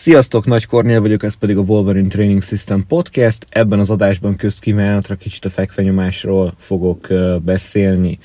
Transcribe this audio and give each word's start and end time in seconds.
Sziasztok, 0.00 0.46
Nagy 0.46 0.66
Kornél 0.66 1.00
vagyok, 1.00 1.22
ez 1.22 1.34
pedig 1.34 1.56
a 1.56 1.60
Wolverine 1.60 2.08
Training 2.08 2.42
System 2.42 2.84
Podcast. 2.86 3.46
Ebben 3.48 3.78
az 3.78 3.90
adásban 3.90 4.36
közkívánatra 4.36 5.14
kicsit 5.14 5.44
a 5.44 5.50
fekvenyomásról 5.50 6.54
fogok 6.58 7.08
beszélni. 7.44 8.18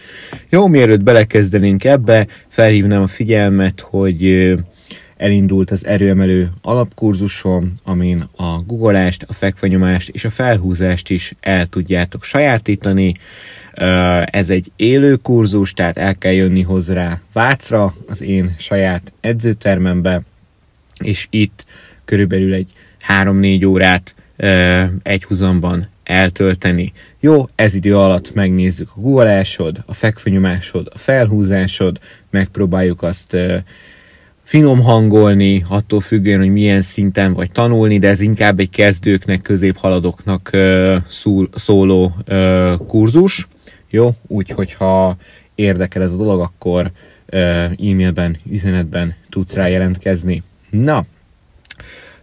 Jó, 0.49 0.67
mielőtt 0.67 1.03
belekezdenénk 1.03 1.83
ebbe, 1.83 2.27
felhívnám 2.47 3.01
a 3.01 3.07
figyelmet, 3.07 3.79
hogy 3.79 4.53
elindult 5.17 5.71
az 5.71 5.85
erőemelő 5.85 6.49
alapkurzusom, 6.61 7.73
amin 7.83 8.29
a 8.35 8.61
guggolást, 8.67 9.25
a 9.27 9.33
fekvenyomást 9.33 10.09
és 10.09 10.25
a 10.25 10.29
felhúzást 10.29 11.09
is 11.09 11.33
el 11.39 11.67
tudjátok 11.67 12.23
sajátítani. 12.23 13.15
Ez 14.25 14.49
egy 14.49 14.71
élő 14.75 15.15
kurzus, 15.15 15.73
tehát 15.73 15.97
el 15.97 16.17
kell 16.17 16.33
jönni 16.33 16.61
hozzá 16.61 17.19
Vácra, 17.33 17.95
az 18.07 18.21
én 18.21 18.55
saját 18.57 19.13
edzőtermembe, 19.21 20.21
és 20.99 21.27
itt 21.29 21.65
körülbelül 22.05 22.53
egy 22.53 22.69
3-4 23.07 23.67
órát 23.67 24.15
egy 25.03 25.23
huzamban 25.23 25.89
eltölteni. 26.03 26.93
Jó, 27.19 27.45
ez 27.55 27.73
idő 27.73 27.97
alatt 27.97 28.33
megnézzük 28.33 28.89
a 28.95 29.01
guggolásod, 29.01 29.83
a 29.85 29.93
fekvenyomásod, 29.93 30.87
a 30.93 30.97
felhúzásod, 30.97 31.99
megpróbáljuk 32.29 33.03
azt 33.03 33.37
finom 34.43 34.81
hangolni, 34.81 35.65
attól 35.69 35.99
függően, 35.99 36.39
hogy 36.39 36.51
milyen 36.51 36.81
szinten 36.81 37.33
vagy 37.33 37.51
tanulni, 37.51 37.97
de 37.97 38.07
ez 38.07 38.19
inkább 38.19 38.59
egy 38.59 38.69
kezdőknek, 38.69 39.41
középhaladóknak 39.41 40.49
szól, 41.07 41.49
szóló 41.55 42.15
kurzus. 42.87 43.47
Jó, 43.89 44.09
úgyhogy 44.27 44.73
ha 44.73 45.17
érdekel 45.55 46.01
ez 46.01 46.11
a 46.11 46.17
dolog, 46.17 46.39
akkor 46.39 46.91
e-mailben, 47.29 48.37
üzenetben 48.49 49.15
tudsz 49.29 49.53
rá 49.53 49.67
jelentkezni. 49.67 50.43
Na, 50.83 51.05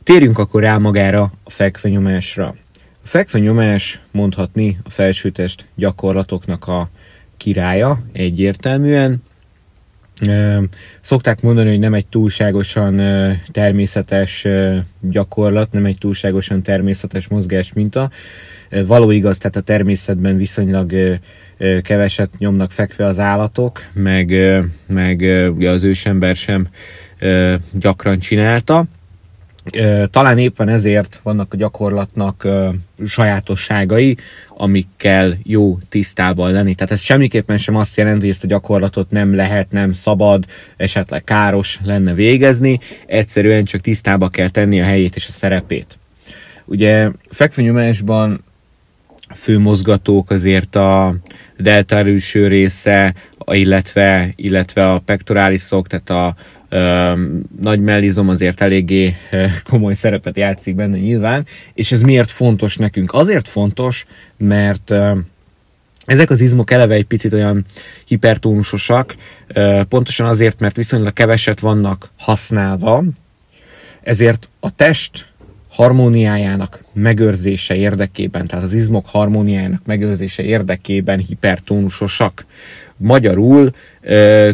térjünk 0.03 0.39
akkor 0.39 0.63
rá 0.63 0.79
magára 0.79 1.33
a 1.45 1.51
fekvenyomásra. 1.51 2.55
A 2.75 3.07
fekvenyomás 3.09 4.01
mondhatni 4.11 4.79
a 4.85 4.91
felsőtest 4.91 5.65
gyakorlatoknak 5.75 6.69
a 6.69 6.91
királya 7.37 8.03
egyértelműen. 8.13 9.23
Szokták 11.01 11.41
mondani, 11.41 11.69
hogy 11.69 11.79
nem 11.79 11.95
egy 11.95 12.07
túlságosan 12.07 13.01
természetes 13.53 14.47
gyakorlat, 15.01 15.73
nem 15.73 15.85
egy 15.85 15.99
túlságosan 15.99 16.63
természetes 16.63 17.29
mozgás 17.29 17.73
minta. 17.73 18.11
Való 18.87 19.11
igaz, 19.11 19.39
tehát 19.39 19.57
a 19.57 19.61
természetben 19.61 20.37
viszonylag 20.37 21.19
keveset 21.83 22.39
nyomnak 22.39 22.71
fekve 22.71 23.05
az 23.05 23.19
állatok, 23.19 23.85
meg, 23.93 24.35
meg 24.87 25.23
az 25.67 25.83
ősember 25.83 26.37
sem 26.37 26.69
gyakran 27.73 28.19
csinálta. 28.19 28.85
Talán 30.11 30.39
éppen 30.39 30.69
ezért 30.69 31.21
vannak 31.23 31.53
a 31.53 31.57
gyakorlatnak 31.57 32.47
sajátosságai, 33.07 34.17
amikkel 34.49 35.39
jó 35.43 35.79
tisztában 35.89 36.53
lenni. 36.53 36.75
Tehát 36.75 36.93
ez 36.93 37.01
semmiképpen 37.01 37.59
sem 37.59 37.77
azt 37.77 37.97
jelenti, 37.97 38.21
hogy 38.21 38.31
ezt 38.31 38.45
a 38.45 38.47
gyakorlatot 38.47 39.11
nem 39.11 39.35
lehet, 39.35 39.71
nem 39.71 39.93
szabad, 39.93 40.45
esetleg 40.77 41.25
káros 41.25 41.81
lenne 41.85 42.15
végezni, 42.15 42.79
egyszerűen 43.07 43.65
csak 43.65 43.81
tisztába 43.81 44.29
kell 44.29 44.49
tenni 44.49 44.81
a 44.81 44.85
helyét 44.85 45.17
és 45.17 45.29
a 45.29 45.33
szerepét. 45.33 45.99
Ugye 46.67 47.11
fekvőnyomásban 47.29 48.45
fő 49.35 49.59
mozgatók 49.59 50.31
azért 50.31 50.77
a 50.77 51.15
delta 51.59 51.97
erőső 51.97 52.47
része, 52.47 53.15
illetve, 53.47 54.33
illetve 54.37 54.91
a 54.91 54.99
pectoralis 54.99 55.61
szok, 55.61 55.87
tehát 55.87 56.11
a 56.11 56.35
ö, 56.69 57.13
nagy 57.61 57.81
mellizom 57.81 58.29
azért 58.29 58.61
eléggé 58.61 59.17
komoly 59.69 59.95
szerepet 59.95 60.37
játszik 60.37 60.75
benne 60.75 60.99
nyilván, 60.99 61.47
és 61.75 61.93
ez 61.93 62.01
miért 62.01 62.31
fontos 62.31 62.77
nekünk? 62.77 63.13
Azért 63.13 63.49
fontos, 63.49 64.05
mert 64.37 64.91
ö, 64.91 65.13
ezek 66.05 66.31
az 66.31 66.41
izmok 66.41 66.71
eleve 66.71 66.95
egy 66.95 67.05
picit 67.05 67.33
olyan 67.33 67.65
hipertónusosak, 68.07 69.15
pontosan 69.89 70.27
azért, 70.27 70.61
mert 70.61 70.77
viszonylag 70.77 71.13
keveset 71.13 71.61
vannak 71.61 72.11
használva, 72.17 73.05
ezért 74.01 74.51
a 74.61 74.75
test 74.75 75.32
harmóniájának 75.73 76.85
megőrzése 76.93 77.75
érdekében, 77.75 78.47
tehát 78.47 78.65
az 78.65 78.73
izmok 78.73 79.07
harmóniájának 79.07 79.83
megőrzése 79.87 80.43
érdekében 80.43 81.19
hipertónusosak. 81.19 82.47
Magyarul 82.97 83.71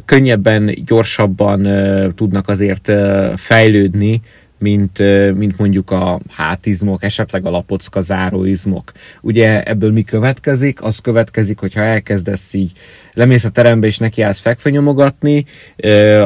könnyebben, 0.04 0.74
gyorsabban 0.86 1.68
tudnak 2.14 2.48
azért 2.48 2.92
fejlődni 3.36 4.20
mint, 4.58 4.98
mint 5.34 5.58
mondjuk 5.58 5.91
a 5.91 6.20
hátizmok, 6.30 7.02
esetleg 7.02 7.46
a 7.46 7.50
lapocka 7.50 8.00
záróizmok. 8.00 8.92
Ugye 9.20 9.62
ebből 9.62 9.92
mi 9.92 10.02
következik? 10.02 10.82
Az 10.82 10.98
következik, 10.98 11.58
hogyha 11.58 11.80
elkezdesz 11.80 12.52
így 12.52 12.72
lemész 13.12 13.44
a 13.44 13.48
terembe 13.48 13.86
és 13.86 13.98
nekiállsz 13.98 14.41
fekvenyomogatni, 14.41 15.44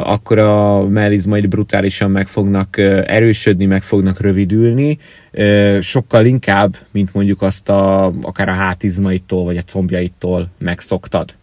akkor 0.03 0.37
a 0.37 0.87
mellizmaid 0.87 1.47
brutálisan 1.47 2.11
meg 2.11 2.27
fognak 2.27 2.77
erősödni, 3.05 3.65
meg 3.65 3.83
fognak 3.83 4.19
rövidülni, 4.19 4.97
sokkal 5.81 6.25
inkább, 6.25 6.77
mint 6.91 7.13
mondjuk 7.13 7.41
azt 7.41 7.69
a, 7.69 8.05
akár 8.21 8.49
a 8.49 8.53
hátizmaitól 8.53 9.43
vagy 9.43 9.57
a 9.57 9.61
combjaitól 9.61 10.47
megszoktad. 10.57 11.33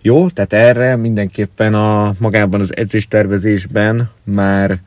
Jó, 0.00 0.28
tehát 0.28 0.52
erre 0.52 0.96
mindenképpen 0.96 1.74
a 1.74 2.14
magában 2.18 2.60
az 2.60 2.76
edzéstervezésben 2.76 4.10
már 4.24 4.80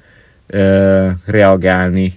reagálni 1.25 2.13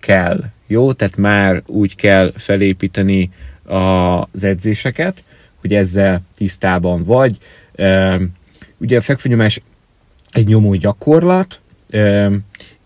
kell. 0.00 0.44
Jó, 0.66 0.92
tehát 0.92 1.16
már 1.16 1.62
úgy 1.66 1.96
kell 1.96 2.32
felépíteni 2.36 3.30
az 3.64 4.44
edzéseket, 4.44 5.22
hogy 5.60 5.74
ezzel 5.74 6.22
tisztában 6.36 7.04
vagy. 7.04 7.38
Ugye 8.76 8.96
a 8.96 9.00
fekvőnyomás 9.00 9.60
egy 10.32 10.46
nyomó 10.46 10.74
gyakorlat, 10.74 11.60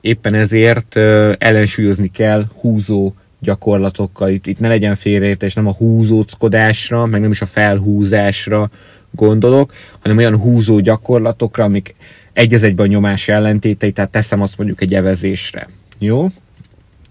éppen 0.00 0.34
ezért 0.34 0.96
ellensúlyozni 1.38 2.10
kell 2.10 2.44
húzó 2.60 3.14
gyakorlatokkal. 3.40 4.28
Itt, 4.30 4.46
itt 4.46 4.58
ne 4.58 4.68
legyen 4.68 4.94
félreértés, 4.94 5.54
nem 5.54 5.66
a 5.66 5.72
húzóckodásra, 5.72 7.06
meg 7.06 7.20
nem 7.20 7.30
is 7.30 7.40
a 7.40 7.46
felhúzásra 7.46 8.70
gondolok, 9.10 9.72
hanem 10.00 10.16
olyan 10.16 10.36
húzó 10.36 10.78
gyakorlatokra, 10.78 11.64
amik 11.64 11.94
egy 12.32 12.54
az 12.54 12.62
egyben 12.62 12.86
a 12.86 12.88
nyomás 12.88 13.28
ellentétei, 13.28 13.92
tehát 13.92 14.10
teszem 14.10 14.40
azt 14.40 14.58
mondjuk 14.58 14.80
egy 14.80 14.94
evezésre. 14.94 15.68
Jó? 15.98 16.26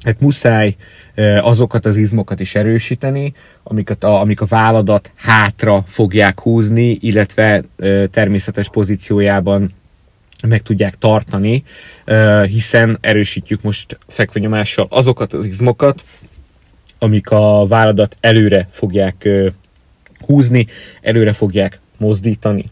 Hát 0.04 0.20
muszáj 0.20 0.76
azokat 1.42 1.86
az 1.86 1.96
izmokat 1.96 2.40
is 2.40 2.56
erősíteni, 2.56 3.34
amiket 3.64 4.04
a, 4.04 4.20
amik 4.20 4.42
a 4.42 4.46
válladat 4.46 5.12
hátra 5.16 5.84
fogják 5.88 6.40
húzni, 6.40 6.98
illetve 7.02 7.64
természetes 8.12 8.70
pozíciójában 8.70 9.74
meg 10.48 10.62
tudják 10.62 10.98
tartani, 10.98 11.64
hiszen 12.46 12.98
erősítjük 13.02 13.62
most 13.62 13.98
fekvenyomással 14.08 14.88
azokat 14.90 15.34
az 15.34 15.46
izmokat, 15.46 16.04
amik 17.00 17.30
a 17.30 17.66
válladat 17.68 18.18
előre 18.20 18.68
fogják 18.72 19.30
húzni, 20.26 20.68
előre 21.02 21.34
fogják 21.34 21.80
mozdítani. 21.98 22.64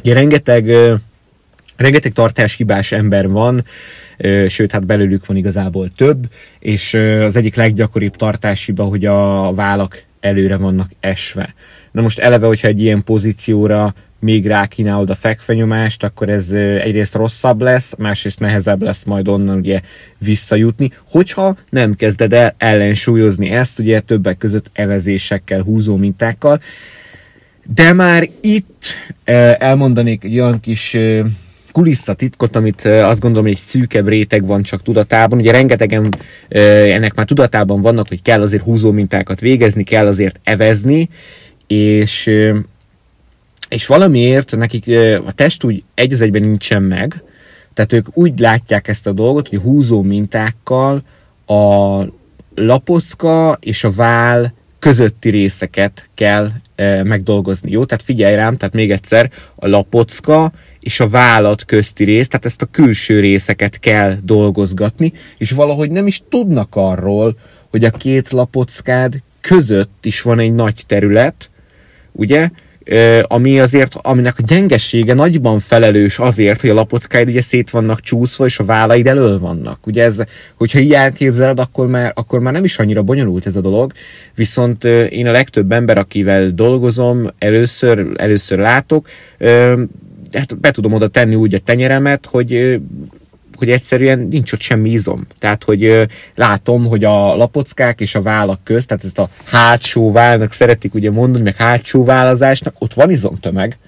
Ugye 0.00 0.14
rengeteg 0.14 0.64
rengeteg 1.80 2.12
tartáshibás 2.12 2.92
ember 2.92 3.28
van, 3.28 3.64
sőt, 4.48 4.72
hát 4.72 4.86
belőlük 4.86 5.26
van 5.26 5.36
igazából 5.36 5.90
több, 5.96 6.26
és 6.58 6.94
az 7.22 7.36
egyik 7.36 7.54
leggyakoribb 7.54 8.16
tartáshiba, 8.16 8.84
hogy 8.84 9.04
a 9.04 9.52
vállak 9.54 10.02
előre 10.20 10.56
vannak 10.56 10.90
esve. 11.00 11.54
Na 11.92 12.02
most 12.02 12.18
eleve, 12.18 12.46
hogyha 12.46 12.68
egy 12.68 12.80
ilyen 12.80 13.04
pozícióra 13.04 13.94
még 14.18 14.46
rákínálod 14.46 15.10
a 15.10 15.14
fekvenyomást, 15.14 16.04
akkor 16.04 16.28
ez 16.28 16.50
egyrészt 16.52 17.14
rosszabb 17.14 17.60
lesz, 17.60 17.94
másrészt 17.98 18.40
nehezebb 18.40 18.82
lesz 18.82 19.04
majd 19.04 19.28
onnan 19.28 19.58
ugye 19.58 19.80
visszajutni, 20.18 20.90
hogyha 21.10 21.56
nem 21.70 21.94
kezded 21.94 22.32
el 22.32 22.54
ellensúlyozni 22.58 23.50
ezt, 23.50 23.78
ugye 23.78 24.00
többek 24.00 24.36
között 24.36 24.70
evezésekkel, 24.72 25.62
húzó 25.62 25.96
mintákkal. 25.96 26.60
De 27.74 27.92
már 27.92 28.28
itt 28.40 28.84
elmondanék 29.58 30.24
egy 30.24 30.38
olyan 30.38 30.60
kis 30.60 30.96
kulisszatitkot, 31.72 32.56
amit 32.56 32.84
azt 32.84 33.20
gondolom, 33.20 33.46
hogy 33.46 33.56
egy 33.56 33.66
szűkebb 33.66 34.08
réteg 34.08 34.46
van 34.46 34.62
csak 34.62 34.82
tudatában. 34.82 35.38
Ugye 35.38 35.52
rengetegen 35.52 36.08
ennek 36.48 37.14
már 37.14 37.26
tudatában 37.26 37.80
vannak, 37.80 38.08
hogy 38.08 38.22
kell 38.22 38.40
azért 38.40 38.62
húzó 38.62 38.92
mintákat 38.92 39.40
végezni, 39.40 39.82
kell 39.82 40.06
azért 40.06 40.40
evezni, 40.44 41.08
és, 41.66 42.30
és 43.68 43.86
valamiért 43.86 44.56
nekik 44.56 44.84
a 45.26 45.32
test 45.32 45.64
úgy 45.64 45.82
egy 45.94 46.12
az 46.12 46.20
egyben 46.20 46.42
nincsen 46.42 46.82
meg, 46.82 47.22
tehát 47.74 47.92
ők 47.92 48.06
úgy 48.16 48.38
látják 48.38 48.88
ezt 48.88 49.06
a 49.06 49.12
dolgot, 49.12 49.48
hogy 49.48 49.58
húzó 49.58 50.02
mintákkal 50.02 51.02
a 51.46 52.02
lapocka 52.54 53.58
és 53.60 53.84
a 53.84 53.90
vál 53.90 54.54
közötti 54.78 55.28
részeket 55.28 56.10
kell 56.14 56.50
e, 56.74 57.04
megdolgozni. 57.04 57.70
Jó? 57.70 57.84
Tehát 57.84 58.04
figyelj 58.04 58.34
rám, 58.34 58.56
tehát 58.56 58.74
még 58.74 58.90
egyszer, 58.90 59.30
a 59.54 59.66
lapocka 59.66 60.52
és 60.80 61.00
a 61.00 61.08
vállat 61.08 61.64
közti 61.64 62.04
rész, 62.04 62.28
tehát 62.28 62.44
ezt 62.44 62.62
a 62.62 62.68
külső 62.70 63.20
részeket 63.20 63.78
kell 63.78 64.16
dolgozgatni, 64.22 65.12
és 65.38 65.50
valahogy 65.50 65.90
nem 65.90 66.06
is 66.06 66.22
tudnak 66.28 66.68
arról, 66.70 67.36
hogy 67.70 67.84
a 67.84 67.90
két 67.90 68.30
lapockád 68.30 69.22
között 69.40 69.98
is 70.02 70.22
van 70.22 70.38
egy 70.38 70.54
nagy 70.54 70.82
terület, 70.86 71.50
ugye, 72.12 72.48
ami 73.22 73.60
azért, 73.60 73.94
aminek 74.02 74.38
a 74.38 74.42
gyengessége 74.46 75.14
nagyban 75.14 75.58
felelős 75.58 76.18
azért, 76.18 76.60
hogy 76.60 76.70
a 76.70 76.74
lapockáid 76.74 77.28
ugye 77.28 77.40
szét 77.40 77.70
vannak 77.70 78.00
csúszva, 78.00 78.46
és 78.46 78.58
a 78.58 78.64
vállaid 78.64 79.06
elől 79.06 79.38
vannak. 79.38 79.86
Ugye 79.86 80.02
ez, 80.02 80.22
hogyha 80.56 80.78
így 80.78 80.92
elképzeled, 80.92 81.58
akkor 81.58 81.86
már, 81.86 82.12
akkor 82.14 82.40
már 82.40 82.52
nem 82.52 82.64
is 82.64 82.78
annyira 82.78 83.02
bonyolult 83.02 83.46
ez 83.46 83.56
a 83.56 83.60
dolog, 83.60 83.92
viszont 84.34 84.84
én 84.84 85.26
a 85.26 85.30
legtöbb 85.30 85.72
ember, 85.72 85.98
akivel 85.98 86.50
dolgozom, 86.50 87.26
először, 87.38 88.06
először 88.16 88.58
látok, 88.58 89.08
hát 90.32 90.58
be 90.58 90.70
tudom 90.70 90.92
oda 90.92 91.08
tenni 91.08 91.34
úgy 91.34 91.54
a 91.54 91.58
tenyeremet, 91.58 92.26
hogy 92.26 92.80
hogy 93.60 93.70
egyszerűen 93.70 94.18
nincs 94.18 94.52
ott 94.52 94.60
semmi 94.60 94.90
izom. 94.90 95.26
Tehát, 95.38 95.64
hogy 95.64 95.84
ö, 95.84 96.02
látom, 96.34 96.86
hogy 96.86 97.04
a 97.04 97.36
lapockák 97.36 98.00
és 98.00 98.14
a 98.14 98.22
vállak 98.22 98.60
közt, 98.64 98.88
tehát 98.88 99.04
ezt 99.04 99.18
a 99.18 99.28
hátsó 99.44 100.12
válnak 100.12 100.52
szeretik 100.52 100.94
ugye 100.94 101.10
mondani, 101.10 101.44
meg 101.44 101.56
hátsó 101.56 102.04
válazásnak, 102.04 102.74
ott 102.78 102.94
van 102.94 103.10
izomtömeg, 103.10 103.78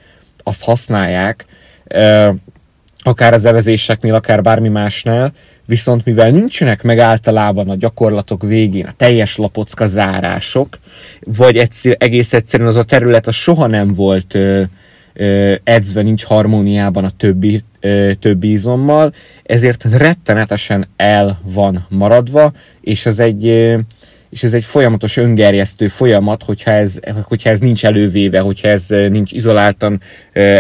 azt 0.43 0.65
használják, 0.65 1.45
ö, 1.85 2.31
akár 3.03 3.33
az 3.33 3.45
evezéseknél, 3.45 4.15
akár 4.15 4.43
bármi 4.43 4.69
másnál, 4.69 5.33
viszont 5.67 6.05
mivel 6.05 6.31
nincsenek 6.31 6.83
meg 6.83 6.99
általában 6.99 7.69
a 7.69 7.77
gyakorlatok 7.77 8.43
végén 8.43 8.87
a 8.87 8.93
teljes 8.97 9.37
lapocka 9.37 9.87
zárások, 9.87 10.79
vagy 11.21 11.57
egyszer, 11.57 11.97
egész 11.99 12.33
egyszerűen 12.33 12.69
az 12.69 12.77
a 12.77 12.83
terület 12.83 13.27
az 13.27 13.35
soha 13.35 13.67
nem 13.67 13.95
volt 13.95 14.35
ö, 14.35 14.63
edzve, 15.65 16.03
nincs 16.03 16.25
harmóniában 16.25 17.05
a 17.05 17.11
többi 17.11 17.61
többi 18.19 18.51
izommal, 18.51 19.13
ezért 19.43 19.85
rettenetesen 19.97 20.89
el 20.97 21.41
van 21.43 21.87
maradva, 21.89 22.53
és 22.81 23.07
ez 23.07 23.19
egy, 23.19 23.45
és 24.31 24.43
ez 24.43 24.55
egy 24.55 24.65
folyamatos 24.65 25.17
öngerjesztő 25.17 25.89
folyamat, 25.89 26.43
hogyha 26.43 26.71
ez, 26.71 26.99
hogyha 27.23 27.51
ez 27.51 27.61
nincs 27.61 27.85
elővéve, 27.85 28.41
hogyha 28.41 28.69
ez 28.69 28.87
nincs 28.89 29.33
izoláltan 29.33 30.01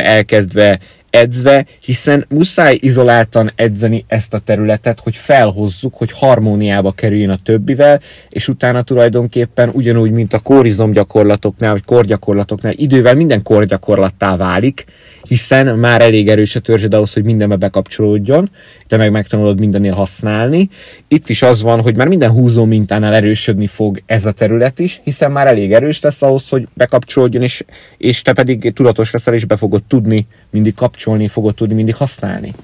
elkezdve 0.02 0.78
edzve, 1.12 1.66
hiszen 1.80 2.24
muszáj 2.28 2.78
izoláltan 2.80 3.52
edzeni 3.54 4.04
ezt 4.08 4.34
a 4.34 4.38
területet, 4.38 5.00
hogy 5.00 5.16
felhozzuk, 5.16 5.94
hogy 5.94 6.12
harmóniába 6.12 6.92
kerüljön 6.92 7.30
a 7.30 7.38
többivel, 7.42 8.00
és 8.28 8.48
utána 8.48 8.82
tulajdonképpen 8.82 9.68
ugyanúgy, 9.72 10.10
mint 10.10 10.32
a 10.32 10.38
kórizom 10.38 10.92
gyakorlatoknál, 10.92 11.72
vagy 11.72 11.84
korgyakorlatoknál, 11.84 12.72
idővel 12.76 13.14
minden 13.14 13.42
korgyakorlattá 13.42 14.36
válik, 14.36 14.84
hiszen 15.28 15.78
már 15.78 16.00
elég 16.00 16.28
erős 16.28 16.56
a 16.56 16.60
törzsed 16.60 16.94
ahhoz, 16.94 17.12
hogy 17.12 17.24
mindenbe 17.24 17.56
bekapcsolódjon, 17.56 18.50
te 18.88 18.96
meg 18.96 19.10
megtanulod 19.10 19.58
mindennél 19.58 19.92
használni. 19.92 20.68
Itt 21.08 21.28
is 21.28 21.42
az 21.42 21.62
van, 21.62 21.80
hogy 21.80 21.96
már 21.96 22.08
minden 22.08 22.30
húzó 22.30 22.64
mintánál 22.64 23.14
erősödni 23.14 23.66
fog 23.66 24.02
ez 24.06 24.26
a 24.26 24.32
terület 24.32 24.78
is, 24.78 25.00
hiszen 25.04 25.32
már 25.32 25.46
elég 25.46 25.72
erős 25.72 26.00
lesz 26.00 26.22
ahhoz, 26.22 26.48
hogy 26.48 26.68
bekapcsolódjon, 26.74 27.42
és, 27.42 27.64
és 27.96 28.22
te 28.22 28.32
pedig 28.32 28.72
tudatos 28.72 29.10
leszel, 29.10 29.34
és 29.34 29.44
be 29.44 29.56
fogod 29.56 29.82
tudni 29.84 30.26
mindig 30.50 30.74
kapcsolni, 31.02 31.28
fogod 31.28 31.54
tudni 31.54 31.74
mindig 31.74 31.94
használni. 31.94 32.54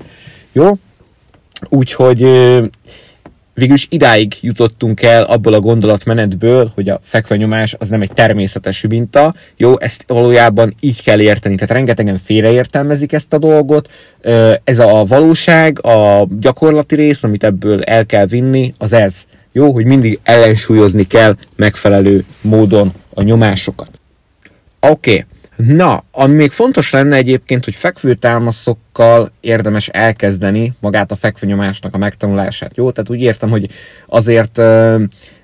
Jó? 0.53 0.79
Úgyhogy 1.69 2.21
végülis 3.55 3.87
idáig 3.91 4.35
jutottunk 4.41 5.03
el 5.03 5.23
abból 5.23 5.53
a 5.53 5.61
gondolatmenetből, 5.61 6.71
hogy 6.75 6.89
a 6.89 7.01
fekvenyomás 7.03 7.75
az 7.79 7.89
nem 7.89 8.03
egy 8.03 8.13
természetes 8.13 8.85
minta. 8.89 9.35
Jó, 9.57 9.81
ezt 9.81 10.05
valójában 10.07 10.75
így 10.81 11.03
kell 11.03 11.21
érteni. 11.21 11.55
Tehát 11.55 11.71
rengetegen 11.71 12.19
félreértelmezik 12.19 13.13
ezt 13.13 13.33
a 13.33 13.39
dolgot. 13.39 13.91
Ez 14.65 14.79
a 14.79 15.05
valóság, 15.05 15.85
a 15.85 16.29
gyakorlati 16.41 16.95
rész, 16.95 17.23
amit 17.23 17.45
ebből 17.45 17.83
el 17.83 18.07
kell 18.07 18.27
vinni, 18.27 18.75
az 18.79 18.93
ez. 18.93 19.25
Jó, 19.53 19.73
hogy 19.73 19.85
mindig 19.85 20.21
ellensúlyozni 20.23 21.07
kell 21.07 21.37
megfelelő 21.57 22.25
módon 22.41 22.93
a 23.15 23.23
nyomásokat. 23.23 23.91
Oké, 24.81 25.11
okay. 25.11 25.25
Na, 25.67 26.05
ami 26.13 26.35
még 26.35 26.51
fontos 26.51 26.91
lenne 26.91 27.17
egyébként, 27.17 27.65
hogy 27.65 27.75
fekvőtámaszokkal 28.99 29.31
érdemes 29.41 29.89
elkezdeni 29.89 30.73
magát 30.81 31.11
a 31.11 31.17
fekvőnyomásnak 31.17 31.95
a 31.95 31.99
megtanulását. 31.99 32.77
Jó? 32.77 32.91
Tehát 32.91 33.11
úgy 33.11 33.21
értem, 33.21 33.51
hogy 33.51 33.69
azért 34.07 34.57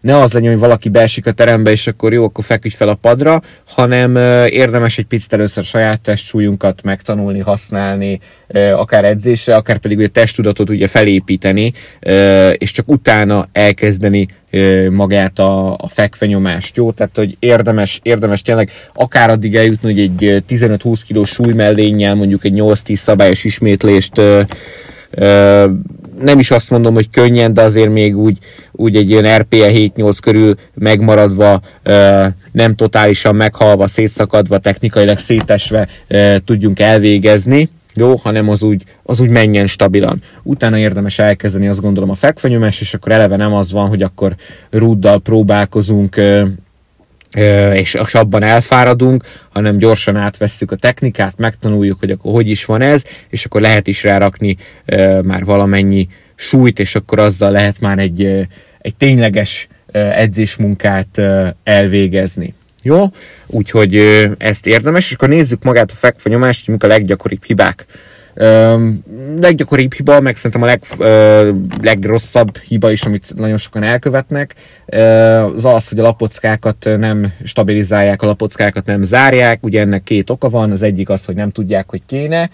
ne 0.01 0.17
az 0.17 0.33
legyen, 0.33 0.51
hogy 0.51 0.61
valaki 0.61 0.89
beesik 0.89 1.27
a 1.27 1.33
terembe, 1.33 1.71
és 1.71 1.87
akkor 1.87 2.13
jó, 2.13 2.25
akkor 2.25 2.45
feküdj 2.45 2.75
fel 2.75 2.89
a 2.89 2.95
padra, 2.95 3.43
hanem 3.67 4.17
érdemes 4.47 4.99
egy 4.99 5.07
picit 5.07 5.33
először 5.33 5.65
saját 5.65 6.01
testsúlyunkat 6.01 6.83
megtanulni, 6.83 7.39
használni, 7.39 8.19
akár 8.75 9.05
edzésre, 9.05 9.57
akár 9.57 9.79
pedig 9.79 10.01
a 10.01 10.09
testtudatot 10.09 10.71
ugye 10.71 10.87
felépíteni, 10.87 11.73
és 12.59 12.71
csak 12.71 12.89
utána 12.89 13.49
elkezdeni 13.53 14.29
magát 14.91 15.39
a, 15.39 15.73
a 15.73 15.89
fekvenyomást, 15.89 16.77
jó? 16.77 16.91
Tehát, 16.91 17.17
hogy 17.17 17.37
érdemes, 17.39 18.01
érdemes 18.03 18.43
tényleg 18.43 18.71
akár 18.95 19.31
addig 19.31 19.57
eljutni, 19.57 19.93
hogy 19.93 20.01
egy 20.01 20.45
15-20 20.49 21.01
kilós 21.07 21.31
súly 21.31 21.53
mellénnyel 21.53 22.15
mondjuk 22.15 22.45
egy 22.45 22.55
8-10 22.57 22.95
szabályos 22.95 23.44
ismétlést 23.45 24.21
nem 26.21 26.39
is 26.39 26.51
azt 26.51 26.71
mondom, 26.71 26.95
hogy 26.95 27.11
könnyen, 27.11 27.53
de 27.53 27.63
azért 27.63 27.93
még 27.93 28.17
úgy, 28.17 28.39
úgy 28.73 28.97
egy 28.97 29.11
ilyen 29.11 29.39
RPE 29.39 29.71
7-8 29.73 30.17
körül 30.23 30.55
megmaradva, 30.75 31.61
nem 32.53 32.75
totálisan 32.75 33.35
meghalva, 33.37 33.89
szétszakadva, 33.89 34.59
technikailag 34.59 35.19
szétesve 35.19 35.89
tudjunk 36.45 36.81
elvégezni 36.81 37.69
jó, 37.97 38.15
hanem 38.15 38.49
az 38.49 38.63
úgy, 38.63 38.83
az 39.03 39.21
úgy 39.21 39.29
menjen 39.29 39.67
stabilan. 39.67 40.23
Utána 40.43 40.79
érdemes 40.79 41.19
elkezdeni 41.19 41.69
azt 41.69 41.81
gondolom 41.81 42.11
a 42.11 42.15
fekvenyomás, 42.15 42.81
és 42.81 42.95
akkor 42.95 43.13
eleve 43.13 43.37
nem 43.37 43.55
az 43.55 43.73
van, 43.73 43.89
hogy 43.89 44.03
akkor 44.03 44.35
rúddal 44.71 45.19
próbálkozunk, 45.19 46.21
és 47.75 47.95
abban 47.95 48.43
elfáradunk, 48.43 49.25
hanem 49.53 49.79
gyorsan 49.79 50.17
átvesszük 50.17 50.71
a 50.71 50.77
technikát, 50.77 51.35
megtanuljuk, 51.37 51.99
hogy 51.99 52.11
akkor 52.11 52.33
hogy 52.33 52.49
is 52.49 52.65
van 52.65 52.81
ez, 52.81 53.03
és 53.29 53.45
akkor 53.45 53.61
lehet 53.61 53.87
is 53.87 54.03
rárakni 54.03 54.57
már 55.23 55.45
valamennyi 55.45 56.09
súlyt, 56.35 56.79
és 56.79 56.95
akkor 56.95 57.19
azzal 57.19 57.51
lehet 57.51 57.81
már 57.81 57.99
egy, 57.99 58.47
egy 58.79 58.95
tényleges 58.97 59.69
edzésmunkát 59.93 61.21
elvégezni. 61.65 62.55
Jó? 62.83 63.05
Úgyhogy 63.47 63.95
ezt 64.39 64.67
érdemes, 64.67 65.07
és 65.07 65.13
akkor 65.13 65.29
nézzük 65.29 65.63
magát 65.63 65.91
a 65.91 65.95
fekvenyomást, 65.95 66.69
mik 66.69 66.83
a 66.83 66.87
leggyakoribb 66.87 67.45
hibák. 67.45 67.87
Leggyakoribb 69.41 69.95
hiba, 69.95 70.21
meg 70.21 70.37
szerintem 70.37 70.63
a 70.63 70.67
leg, 70.67 70.83
uh, 70.99 71.55
legrosszabb 71.83 72.59
hiba 72.59 72.91
is, 72.91 73.03
amit 73.03 73.35
nagyon 73.37 73.57
sokan 73.57 73.83
elkövetnek, 73.83 74.55
uh, 74.87 75.45
az 75.45 75.65
az, 75.65 75.89
hogy 75.89 75.99
a 75.99 76.03
lapockákat 76.03 76.89
nem 76.99 77.33
stabilizálják, 77.45 78.23
a 78.23 78.27
lapockákat 78.27 78.87
nem 78.87 79.03
zárják. 79.03 79.65
Ugye 79.65 79.81
ennek 79.81 80.03
két 80.03 80.31
oka 80.31 80.49
van, 80.49 80.71
az 80.71 80.83
egyik 80.83 81.09
az, 81.09 81.25
hogy 81.25 81.35
nem 81.35 81.51
tudják, 81.51 81.91
hogy 81.91 82.03
kéne, 82.07 82.51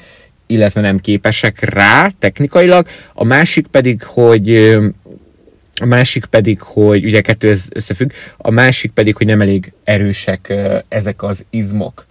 illetve 0.47 0.81
nem 0.81 0.99
képesek 0.99 1.61
rá 1.61 2.09
technikailag, 2.19 2.87
a 3.15 3.25
másik 3.25 3.67
pedig, 3.67 4.03
hogy 4.03 4.79
a 5.81 5.87
másik 5.87 6.25
pedig, 6.25 6.61
hogy 6.61 7.05
ugye 7.05 7.21
kettő 7.21 7.55
összefügg, 7.75 8.11
a 8.37 8.51
másik 8.51 8.91
pedig, 8.91 9.17
hogy 9.17 9.27
nem 9.27 9.41
elég 9.41 9.73
erősek 9.85 10.53
ezek 10.89 11.23
az 11.23 11.45
izmok. 11.51 12.07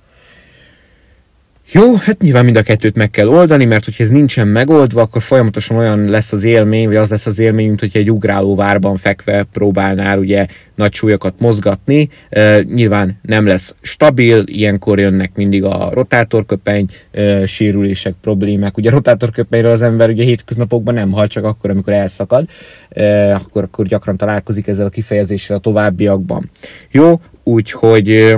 Jó, 1.72 1.96
hát 1.96 2.22
nyilván 2.22 2.44
mind 2.44 2.56
a 2.56 2.62
kettőt 2.62 2.96
meg 2.96 3.10
kell 3.10 3.28
oldani, 3.28 3.66
mert 3.66 3.86
hogyha 3.86 4.04
ez 4.04 4.10
nincsen 4.10 4.48
megoldva, 4.48 5.02
akkor 5.02 5.22
folyamatosan 5.22 5.78
olyan 5.78 6.06
lesz 6.06 6.32
az 6.32 6.44
élmény, 6.44 6.88
vagy 6.88 6.96
az 6.96 7.10
lesz 7.10 7.26
az 7.26 7.40
élmény, 7.40 7.68
mint 7.68 7.80
hogy 7.80 7.90
egy 7.94 8.12
ugráló 8.12 8.56
várban 8.56 8.98
fekve 8.98 9.44
próbálnál 9.44 10.20
ugye 10.20 10.46
nagy 10.76 10.94
súlyokat 10.94 11.34
mozgatni. 11.40 12.10
E, 12.30 12.62
nyilván 12.62 13.20
nem 13.22 13.46
lesz 13.46 13.76
stabil, 13.82 14.44
ilyenkor 14.46 15.00
jönnek 15.00 15.32
mindig 15.36 15.64
a 15.64 15.90
rotátorköpeny, 15.94 16.86
e, 17.12 17.48
sérülések, 17.48 18.14
problémák. 18.22 18.78
Ugye 18.78 18.90
a 18.90 18.94
rotátorköpenyről 18.94 19.72
az 19.72 19.82
ember 19.82 20.10
ugye 20.10 20.24
hétköznapokban 20.24 20.94
nem 20.94 21.12
hal, 21.12 21.28
csak 21.28 21.44
akkor, 21.44 21.70
amikor 21.70 21.94
elszakad, 21.94 22.50
e, 22.90 23.34
akkor, 23.36 23.64
akkor 23.64 23.86
gyakran 23.86 24.18
találkozik 24.18 24.68
ezzel 24.68 24.86
a 24.86 24.90
kifejezéssel 24.90 25.58
a 25.58 25.60
továbbiakban. 25.60 26.50
Jó, 26.92 27.14
úgyhogy 27.44 28.36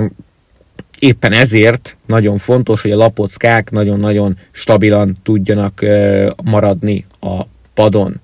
éppen 1.02 1.32
ezért 1.32 1.96
nagyon 2.06 2.38
fontos, 2.38 2.82
hogy 2.82 2.90
a 2.90 2.96
lapockák 2.96 3.70
nagyon-nagyon 3.70 4.36
stabilan 4.50 5.16
tudjanak 5.22 5.84
maradni 6.44 7.04
a 7.20 7.42
padon. 7.74 8.20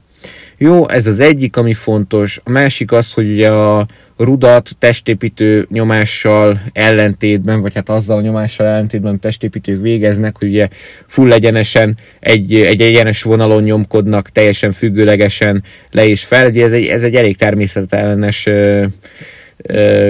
Jó, 0.57 0.89
ez 0.89 1.07
az 1.07 1.21
egyik, 1.21 1.57
ami 1.57 1.75
fontos. 1.75 2.41
A 2.45 2.51
másik 2.51 2.93
az, 2.93 3.13
hogy 3.13 3.31
ugye 3.31 3.51
a 3.51 3.87
rudat 4.17 4.71
testépítő 4.79 5.67
nyomással 5.71 6.61
ellentétben, 6.73 7.61
vagy 7.61 7.75
hát 7.75 7.89
azzal 7.89 8.17
a 8.17 8.21
nyomással 8.21 8.67
ellentétben, 8.67 9.09
amit 9.09 9.21
testépítők 9.21 9.83
végeznek, 9.83 10.39
hogy 10.39 10.49
ugye 10.49 10.69
full 11.07 11.33
egyenesen 11.33 11.97
egy, 12.21 12.55
egy 12.55 12.81
egyenes 12.81 13.23
vonalon 13.23 13.63
nyomkodnak, 13.63 14.31
teljesen 14.31 14.73
függőlegesen 14.73 15.63
le 15.91 16.07
és 16.07 16.25
fel. 16.25 16.47
Ugye 16.47 16.65
ez 16.65 16.73
egy, 16.73 16.87
ez 16.87 17.03
egy 17.03 17.15
elég 17.15 17.37
természetellenes 17.37 18.49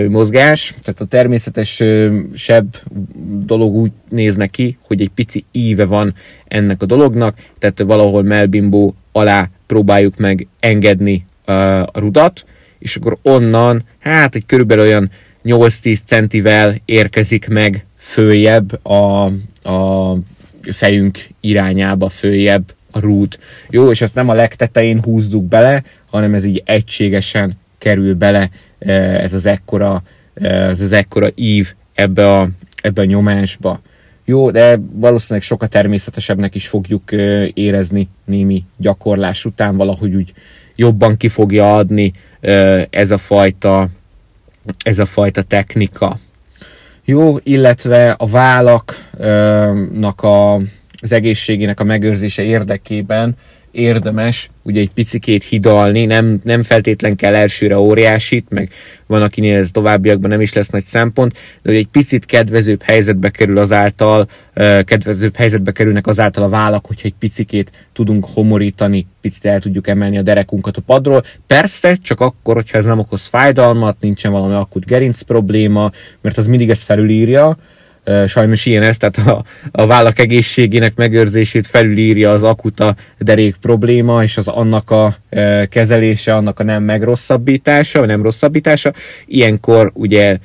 mozgás, 0.09 0.75
tehát 0.83 1.01
a 1.01 1.05
természetes 1.05 1.83
sebb 2.35 2.77
dolog 3.47 3.75
úgy 3.75 3.91
néz 4.09 4.37
neki, 4.37 4.79
hogy 4.87 5.01
egy 5.01 5.11
pici 5.15 5.45
íve 5.53 5.85
van 5.85 6.15
ennek 6.49 6.83
a 6.83 6.87
dolognak, 6.87 7.39
tehát 7.59 7.83
valahol 7.83 8.23
melbimbó 8.23 8.95
alá 9.13 9.51
próbáljuk 9.67 10.17
meg 10.17 10.47
engedni 10.61 11.27
a 11.45 12.01
rudat, 12.01 12.45
és 12.79 12.97
akkor 12.97 13.19
onnan, 13.23 13.85
hát 13.99 14.35
egy 14.35 14.47
körülbelül 14.47 14.85
olyan 14.85 15.11
8-10 15.45 15.99
centivel 16.05 16.81
érkezik 16.85 17.49
meg 17.49 17.87
följebb 17.97 18.85
a, 18.87 19.25
a 19.63 20.17
fejünk 20.73 21.19
irányába, 21.41 22.09
följebb 22.09 22.75
a 22.91 22.99
rút. 22.99 23.39
Jó, 23.71 23.91
és 23.91 24.01
ezt 24.01 24.15
nem 24.15 24.29
a 24.29 24.35
legtetején 24.35 25.03
húzzuk 25.03 25.45
bele, 25.45 25.83
hanem 26.11 26.35
ez 26.35 26.45
így 26.45 26.63
egységesen 26.65 27.59
kerül 27.79 28.15
bele 28.15 28.51
ez 28.79 29.35
az 29.35 29.47
ekkora, 29.47 30.03
ez 30.35 30.81
az 30.81 30.93
ekkora 30.93 31.29
ív 31.35 31.75
ebbe 31.95 32.37
a, 32.37 32.49
ebbe 32.83 33.01
a 33.01 33.05
nyomásba. 33.05 33.81
Jó, 34.25 34.51
de 34.51 34.81
valószínűleg 34.93 35.43
sokkal 35.43 35.69
természetesebbnek 35.69 36.55
is 36.55 36.69
fogjuk 36.69 37.13
érezni 37.55 38.09
némi 38.25 38.65
gyakorlás 38.77 39.45
után, 39.45 39.77
valahogy 39.77 40.15
úgy 40.15 40.33
jobban 40.77 41.17
ki 41.17 41.29
fogja 41.29 41.77
adni 41.77 42.13
ez 42.91 43.11
a 43.11 43.19
fajta, 43.19 43.89
ez 44.83 44.99
a 44.99 45.07
fajta 45.07 45.43
technika. 45.43 46.19
Jó, 47.05 47.37
illetve 47.43 48.11
a 48.11 48.27
vállaknak 48.27 50.23
a, 50.23 50.55
az 51.01 51.13
egészségének 51.13 51.81
a 51.81 51.85
megőrzése 51.85 52.43
érdekében 52.43 53.37
érdemes 53.79 54.51
ugye 54.63 54.81
egy 54.81 54.91
picikét 54.91 55.45
hidalni, 55.45 56.05
nem, 56.05 56.41
nem 56.45 56.63
feltétlen 56.63 57.17
kell 57.17 57.35
elsőre 57.35 57.79
óriásit, 57.79 58.47
meg 58.49 58.71
van, 59.07 59.23
akinél 59.23 59.59
ez 59.59 59.71
továbbiakban 59.71 60.31
nem 60.31 60.41
is 60.41 60.53
lesz 60.53 60.69
nagy 60.69 60.85
szempont, 60.85 61.33
de 61.33 61.71
hogy 61.71 61.79
egy 61.79 61.87
picit 61.87 62.27
kedvezőbb 62.27 62.83
helyzetbe 62.83 63.31
kerül 63.31 63.59
azáltal, 63.59 64.29
kedvezőbb 64.85 65.37
helyzetbe 65.37 65.73
kerülnek 65.73 66.07
azáltal 66.07 66.43
a 66.43 66.49
vállak, 66.49 66.87
hogyha 66.87 67.07
egy 67.07 67.15
picikét 67.19 67.71
tudunk 67.93 68.27
homorítani, 68.35 69.07
picit 69.21 69.45
el 69.45 69.61
tudjuk 69.61 69.89
emelni 69.89 70.19
a 70.19 70.23
derekunkat 70.23 70.77
a 70.77 70.81
padról. 70.81 71.23
Persze, 71.47 71.95
csak 71.95 72.21
akkor, 72.21 72.55
hogyha 72.55 72.79
ez 72.79 72.85
nem 72.85 72.99
okoz 72.99 73.27
fájdalmat, 73.27 73.97
nincsen 74.01 74.33
valami 74.33 74.55
akut 74.55 74.85
gerinc 74.85 75.21
probléma, 75.21 75.91
mert 76.21 76.39
az 76.39 76.47
mindig 76.47 76.71
ezt 76.71 76.83
felülírja, 76.83 77.57
sajnos 78.27 78.67
ilyen 78.67 78.83
ez, 78.83 78.97
tehát 78.97 79.17
a, 79.29 79.45
a 79.71 79.87
vállak 79.87 80.19
egészségének 80.19 80.95
megőrzését 80.95 81.67
felülírja 81.67 82.31
az 82.31 82.43
akuta 82.43 82.95
derék 83.19 83.57
probléma, 83.57 84.23
és 84.23 84.37
az 84.37 84.49
annak 84.49 84.91
a 84.91 85.17
kezelése, 85.69 86.35
annak 86.35 86.61
a 86.61 86.63
nem 86.63 86.83
megrosszabbítása, 86.83 87.99
vagy 87.99 88.09
nem 88.09 88.23
rosszabbítása. 88.23 88.93
Ilyenkor 89.27 89.91
ugye 89.95 90.39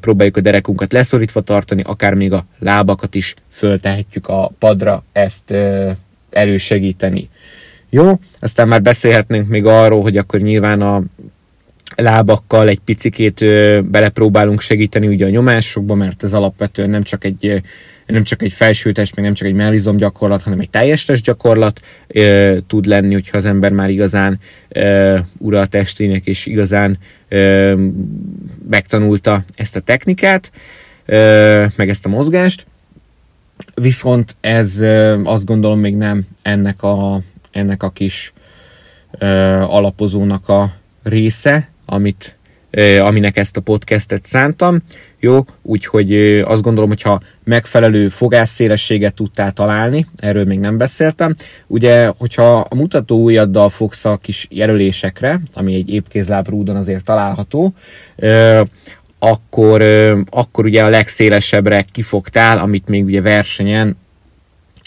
próbáljuk 0.00 0.36
a 0.36 0.40
derekunkat 0.40 0.92
leszorítva 0.92 1.40
tartani, 1.40 1.82
akár 1.86 2.14
még 2.14 2.32
a 2.32 2.46
lábakat 2.58 3.14
is 3.14 3.34
föltehetjük 3.50 4.28
a 4.28 4.50
padra, 4.58 5.04
ezt 5.12 5.54
elősegíteni. 6.30 7.28
Jó, 7.90 8.18
aztán 8.40 8.68
már 8.68 8.82
beszélhetnénk 8.82 9.48
még 9.48 9.64
arról, 9.66 10.02
hogy 10.02 10.16
akkor 10.16 10.40
nyilván 10.40 10.80
a 10.80 11.02
lábakkal 11.96 12.68
egy 12.68 12.78
picikét 12.78 13.40
ö, 13.40 13.80
belepróbálunk 13.84 14.60
segíteni 14.60 15.06
ugye 15.06 15.26
a 15.26 15.30
nyomásokba, 15.30 15.94
mert 15.94 16.22
ez 16.22 16.32
alapvetően 16.32 16.90
nem 16.90 17.02
csak 17.02 17.24
egy 17.24 17.62
nem 18.06 18.22
csak 18.22 18.42
egy 18.42 18.52
felsőtest, 18.52 19.16
meg 19.16 19.24
nem 19.24 19.34
csak 19.34 19.48
egy 19.48 19.54
mellizom 19.54 19.96
gyakorlat, 19.96 20.42
hanem 20.42 20.60
egy 20.60 20.70
teljes 20.70 21.04
test 21.04 21.24
gyakorlat 21.24 21.80
ö, 22.06 22.56
tud 22.66 22.86
lenni, 22.86 23.12
hogyha 23.12 23.36
az 23.36 23.44
ember 23.44 23.72
már 23.72 23.90
igazán 23.90 24.38
ö, 24.68 25.18
ura 25.38 25.60
a 25.60 25.66
testének, 25.66 26.26
és 26.26 26.46
igazán 26.46 26.98
ö, 27.28 27.74
megtanulta 28.70 29.44
ezt 29.54 29.76
a 29.76 29.80
technikát, 29.80 30.50
ö, 31.04 31.64
meg 31.76 31.88
ezt 31.88 32.06
a 32.06 32.08
mozgást. 32.08 32.66
Viszont 33.74 34.36
ez 34.40 34.78
ö, 34.78 35.22
azt 35.22 35.44
gondolom 35.44 35.78
még 35.78 35.96
nem 35.96 36.26
ennek 36.42 36.82
a, 36.82 37.20
ennek 37.50 37.82
a 37.82 37.90
kis 37.90 38.32
ö, 39.18 39.26
alapozónak 39.60 40.48
a 40.48 40.72
része, 41.02 41.68
amit, 41.86 42.36
aminek 43.00 43.36
ezt 43.36 43.56
a 43.56 43.60
podcastet 43.60 44.24
szántam. 44.24 44.82
Jó, 45.20 45.44
úgyhogy 45.62 46.14
azt 46.40 46.62
gondolom, 46.62 46.88
hogyha 46.88 47.20
megfelelő 47.44 48.08
fogásszélességet 48.08 49.14
tudtál 49.14 49.52
találni, 49.52 50.06
erről 50.16 50.44
még 50.44 50.58
nem 50.58 50.76
beszéltem. 50.76 51.34
Ugye, 51.66 52.10
hogyha 52.18 52.58
a 52.58 52.74
mutató 52.74 53.22
ujjaddal 53.22 53.68
fogsz 53.68 54.04
a 54.04 54.16
kis 54.16 54.46
jelölésekre, 54.50 55.40
ami 55.52 55.74
egy 55.74 55.90
épkézlábrúdon 55.90 56.76
azért 56.76 57.04
található, 57.04 57.74
akkor, 59.18 59.82
akkor 60.30 60.64
ugye 60.64 60.84
a 60.84 60.88
legszélesebbre 60.88 61.84
kifogtál, 61.92 62.58
amit 62.58 62.88
még 62.88 63.04
ugye 63.04 63.20
versenyen 63.20 63.96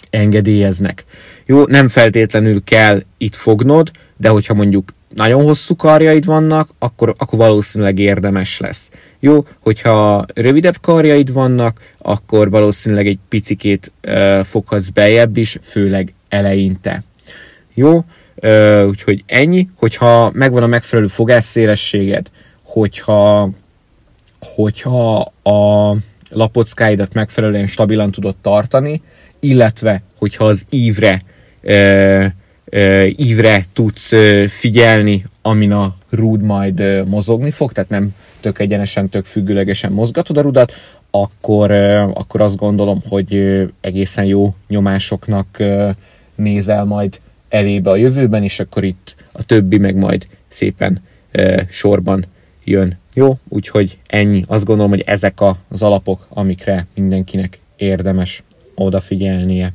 engedélyeznek. 0.10 1.06
Jó, 1.46 1.66
nem 1.66 1.88
feltétlenül 1.88 2.64
kell 2.64 3.02
itt 3.18 3.36
fognod, 3.36 3.92
de 4.18 4.30
hogyha 4.30 4.54
mondjuk 4.54 4.94
nagyon 5.18 5.44
hosszú 5.44 5.76
karjaid 5.76 6.26
vannak, 6.26 6.70
akkor, 6.80 7.16
akkor 7.18 7.40
valószínűleg 7.40 8.00
érdemes 8.00 8.60
lesz. 8.60 8.90
Jó, 9.20 9.46
hogyha 9.60 10.26
rövidebb 10.34 10.78
karjaid 10.82 11.34
vannak, 11.34 11.80
akkor 11.98 12.50
valószínűleg 12.50 13.08
egy 13.08 13.20
picikét 13.30 13.92
uh, 14.08 14.40
foghatsz 14.44 14.88
bejebb 14.88 15.38
is, 15.38 15.58
főleg 15.62 16.14
eleinte. 16.30 17.04
Jó, 17.74 18.06
uh, 18.36 18.88
úgyhogy 18.88 19.24
ennyi, 19.26 19.70
hogyha 19.78 20.32
megvan 20.34 20.64
a 20.64 20.68
megfelelő 20.68 21.08
fogásszélességed, 21.08 22.28
hogyha, 22.64 23.50
hogyha 24.56 25.32
a 25.44 25.96
lapockáidat 26.30 27.14
megfelelően 27.14 27.68
stabilan 27.68 28.12
tudod 28.12 28.36
tartani, 28.42 29.02
illetve 29.40 30.04
hogyha 30.18 30.46
az 30.46 30.66
ívre 30.70 31.22
uh, 31.64 32.26
ívre 33.16 33.66
tudsz 33.74 34.12
figyelni, 34.48 35.26
amin 35.42 35.72
a 35.72 35.96
rúd 36.10 36.42
majd 36.42 37.08
mozogni 37.08 37.52
fog, 37.52 37.72
tehát 37.72 37.90
nem 37.90 38.16
tök 38.40 38.60
egyenesen, 38.60 39.10
tök 39.10 39.26
függőlegesen 39.26 39.92
mozgatod 39.92 40.38
a 40.38 40.42
rudat, 40.42 40.74
akkor, 41.12 41.72
akkor 42.14 42.42
azt 42.42 42.56
gondolom, 42.56 43.02
hogy 43.10 43.62
egészen 43.82 44.26
jó 44.26 44.56
nyomásoknak 44.68 45.64
nézel 46.36 46.86
majd 46.86 47.20
elébe 47.50 47.90
a 47.90 47.96
jövőben, 47.96 48.44
és 48.44 48.60
akkor 48.60 48.84
itt 48.84 49.16
a 49.32 49.44
többi 49.44 49.78
meg 49.78 49.96
majd 49.96 50.28
szépen 50.48 51.02
sorban 51.70 52.26
jön. 52.64 52.98
Jó, 53.14 53.38
úgyhogy 53.48 53.98
ennyi. 54.08 54.44
Azt 54.48 54.66
gondolom, 54.66 54.92
hogy 54.92 55.04
ezek 55.06 55.42
az 55.68 55.82
alapok, 55.82 56.26
amikre 56.30 56.86
mindenkinek 56.96 57.60
érdemes 57.76 58.44
odafigyelnie. 58.76 59.74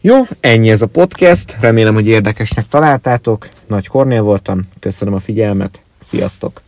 Jó, 0.00 0.14
ennyi 0.40 0.70
ez 0.70 0.82
a 0.82 0.86
podcast, 0.86 1.56
remélem, 1.60 1.94
hogy 1.94 2.06
érdekesnek 2.06 2.68
találtátok. 2.68 3.48
Nagy 3.66 3.86
Kornél 3.86 4.22
voltam, 4.22 4.68
köszönöm 4.80 5.14
a 5.14 5.18
figyelmet, 5.18 5.80
sziasztok! 6.00 6.67